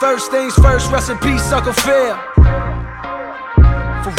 [0.00, 1.74] First things first, rest in peace, Uncle.
[1.74, 1.92] For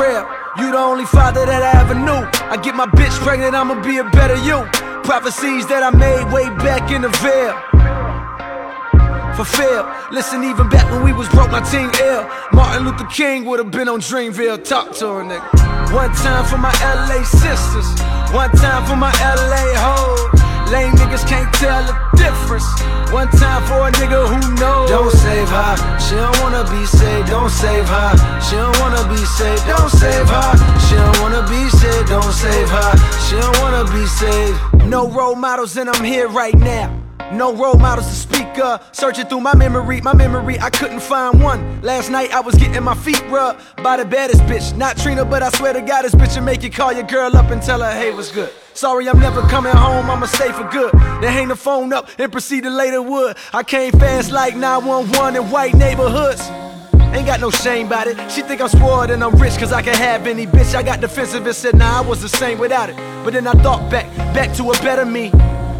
[0.00, 0.24] real,
[0.56, 2.24] you the only father that I ever knew.
[2.48, 4.64] I get my bitch pregnant, I'ma be a better you.
[5.04, 7.52] Prophecies that I made way back in the Ville.
[9.36, 9.84] Fulfill.
[10.10, 12.26] Listen, even back when we was broke, my team ill.
[12.52, 14.64] Martin Luther King would have been on Dreamville.
[14.64, 15.92] Talk to a nigga.
[15.92, 18.00] One time for my LA sisters.
[18.32, 20.45] One time for my LA hoes.
[20.70, 22.66] Lame niggas can't tell the difference.
[23.12, 24.90] One time for a nigga who knows.
[24.90, 25.74] Don't save her.
[26.00, 27.28] She don't wanna be saved.
[27.28, 28.40] Don't save her.
[28.42, 29.64] She don't wanna be saved.
[29.66, 30.52] Don't save her.
[30.88, 32.08] She don't wanna be saved.
[32.08, 32.92] Don't save her.
[33.26, 34.86] She don't wanna be saved.
[34.86, 36.92] No role models, and I'm here right now.
[37.32, 38.88] No role models to speak of.
[38.92, 41.80] Searching through my memory, my memory, I couldn't find one.
[41.82, 44.76] Last night I was getting my feet rubbed by the baddest bitch.
[44.76, 47.36] Not Trina, but I swear to God, this bitch will make you call your girl
[47.36, 48.50] up and tell her, hey, what's good?
[48.76, 50.92] Sorry, I'm never coming home, I'ma stay for good.
[50.92, 53.38] Then hang the phone up and proceed to later wood.
[53.54, 56.46] I came fast like 911 in white neighborhoods.
[57.16, 58.30] Ain't got no shame about it.
[58.30, 60.74] She think I'm spoiled and I'm rich cause I can have any bitch.
[60.74, 62.96] I got defensive and said, nah, I was the same without it.
[63.24, 65.30] But then I thought back, back to a better me.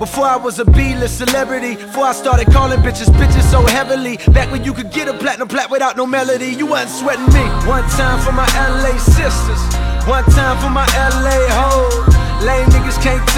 [0.00, 4.16] Before I was a B-list celebrity, before I started calling bitches bitches so heavily.
[4.32, 7.46] Back when you could get a platinum plat without no melody, you wasn't sweating me.
[7.68, 9.62] One time for my LA sisters,
[10.08, 12.09] one time for my LA hoes.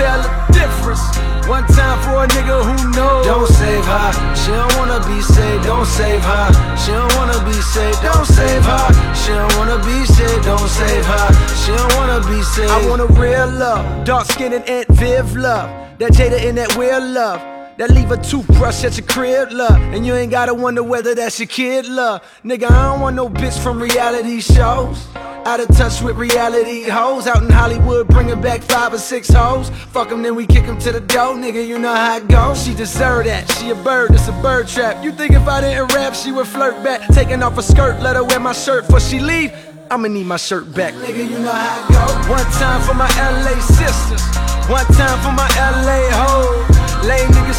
[0.02, 1.48] Lame niggas can't tell the difference.
[1.48, 3.26] One time for a nigga who knows.
[3.26, 5.64] Don't save her, she don't wanna be saved.
[5.64, 8.02] Don't save her, she don't wanna be saved.
[8.02, 10.44] Don't save her, she don't wanna be saved.
[10.44, 12.70] Don't save her, she don't wanna be saved.
[12.70, 15.70] I want a real love, dark skin and Aunt Viv love.
[15.98, 17.51] That Jada in that weird love.
[17.78, 19.80] That leave a toothbrush at your crib, love.
[19.94, 22.22] And you ain't gotta wonder whether that's your kid, love.
[22.44, 25.06] Nigga, I don't want no bitch from reality shows.
[25.44, 27.26] Out of touch with reality hoes.
[27.26, 29.70] Out in Hollywood, bringing back five or six hoes.
[29.90, 31.66] Fuck them, then we kick them to the door, nigga.
[31.66, 32.62] You know how it goes.
[32.62, 33.50] She deserve that.
[33.52, 35.02] She a bird, it's a bird trap.
[35.02, 37.08] You think if I didn't rap, she would flirt back?
[37.08, 39.52] Taking off her skirt, let her wear my shirt before she leave.
[39.90, 40.94] I'ma need my shirt back.
[40.94, 42.28] Nigga, you know how it goes.
[42.28, 44.22] One time for my LA sisters.
[44.70, 46.01] One time for my LA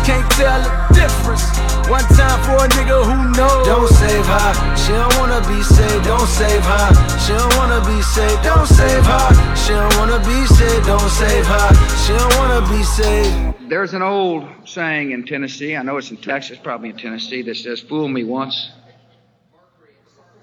[0.06, 1.44] can't tell the difference.
[1.90, 3.66] One time for a nigga who knows.
[3.66, 4.52] Don't save her.
[4.78, 6.06] She don't wanna be saved.
[6.06, 6.88] Don't save her.
[7.24, 8.44] She don't wanna be saved.
[8.44, 9.56] Don't save her.
[9.56, 10.86] She don't wanna be saved.
[10.86, 11.70] Don't save her.
[12.04, 13.70] She don't wanna be saved.
[13.70, 17.56] There's an old saying in Tennessee, I know it's in Texas, probably in Tennessee, that
[17.56, 18.72] says, Fool me once,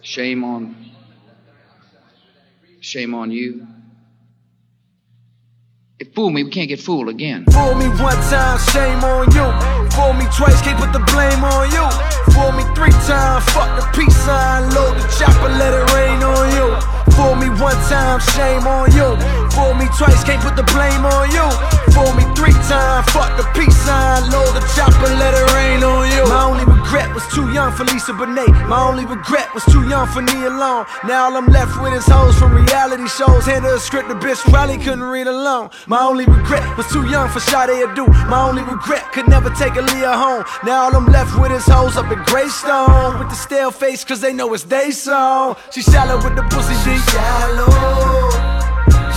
[0.03, 0.91] shame on
[2.81, 3.67] shame on you.
[6.01, 7.45] If fool me, we can't get fooled again.
[7.53, 9.45] Fool me one time, shame on you.
[9.93, 11.85] Fool me twice, can't put the blame on you.
[12.33, 16.49] Fool me three times, fuck the peace sign, load the chopper, let it rain on
[16.57, 16.73] you.
[17.13, 19.13] Fool me one time, shame on you.
[19.53, 21.45] Fool me twice, can't put the blame on you.
[21.93, 22.20] Fool me
[27.35, 28.51] too young for Lisa Bonet.
[28.69, 30.87] My only regret was too young for Nia Long.
[31.05, 33.47] Now all I'm left with is hoes from reality shows.
[33.47, 35.71] Hand her a script the bitch probably couldn't read alone.
[35.87, 38.07] My only regret was too young for Sade Adu.
[38.29, 40.45] My only regret could never take Aaliyah home.
[40.65, 43.19] Now all I'm left with is hoes up in Greystone.
[43.19, 45.57] With the stale face, cause they know it's they song.
[45.71, 48.51] She shallow with the pussy, she shallow.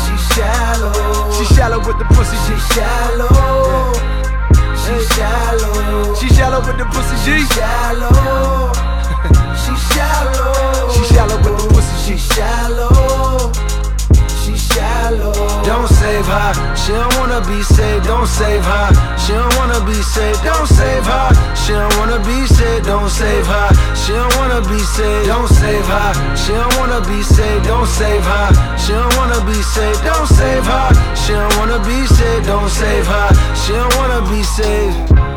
[0.04, 1.32] She shallow.
[1.38, 4.13] She shallow with the pussy, she shallow.
[4.84, 6.16] She shallow.
[6.16, 8.72] She shallow with the pussy, she shallow.
[9.64, 10.92] She shallow.
[10.92, 13.52] She shallow with the pussy, she shallow.
[14.44, 15.34] She shallow.
[15.64, 16.76] Don't save her.
[16.76, 18.06] She don't wanna be saved.
[18.06, 18.90] Don't save her.
[19.18, 20.44] She don't wanna be saved.
[20.44, 21.30] Don't save her.
[21.56, 22.53] She don't wanna be.
[22.86, 23.70] Don't save her.
[23.96, 25.28] She don't wanna be saved.
[25.28, 26.36] Don't save her.
[26.36, 27.66] She don't wanna be saved.
[27.66, 28.78] Don't save her.
[28.78, 30.04] She don't wanna be saved.
[30.04, 31.16] Don't save her.
[31.16, 32.46] She don't wanna be saved.
[32.46, 33.30] Don't save her.
[33.56, 35.33] She don't wanna be saved.